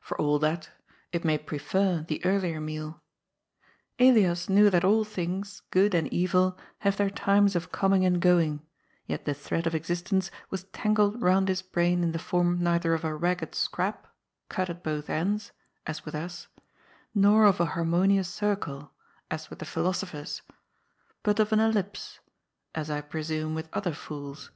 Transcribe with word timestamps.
For 0.00 0.16
all 0.16 0.38
that, 0.38 0.70
it 1.10 1.24
may 1.24 1.36
prefer 1.36 2.04
the 2.06 2.24
earlier 2.24 2.60
meal. 2.60 3.02
Elias 3.98 4.48
knew 4.48 4.70
that 4.70 4.84
all 4.84 5.02
things, 5.02 5.62
good 5.72 5.92
and 5.92 6.06
evil, 6.12 6.56
have 6.82 6.96
their 6.96 7.10
times 7.10 7.56
of 7.56 7.72
coming 7.72 8.04
and 8.04 8.20
going, 8.22 8.64
yet 9.06 9.24
the 9.24 9.34
thread 9.34 9.66
of 9.66 9.74
existence 9.74 10.30
was 10.50 10.62
tangled 10.72 11.20
round 11.20 11.48
his 11.48 11.62
brain 11.62 12.04
in 12.04 12.12
the 12.12 12.20
form 12.20 12.60
neither 12.62 12.94
of 12.94 13.02
a 13.04 13.12
ragged 13.12 13.56
scrap— 13.56 14.06
cut 14.48 14.70
at 14.70 14.84
both 14.84 15.10
ends— 15.10 15.50
(as 15.88 16.04
with 16.04 16.14
us) 16.14 16.46
nor 17.12 17.44
of 17.44 17.58
a 17.58 17.66
harmonious 17.74 18.28
circle 18.28 18.92
(as 19.32 19.50
with 19.50 19.58
the 19.58 19.64
philosophers) 19.64 20.42
but 21.24 21.40
of 21.40 21.52
an 21.52 21.58
ellipse 21.58 22.20
(as, 22.72 22.88
I 22.88 23.00
pre 23.00 23.24
sume, 23.24 23.56
with 23.56 23.68
other 23.72 23.94
fools). 23.94 24.52